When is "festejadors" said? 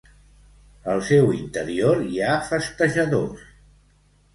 2.51-3.51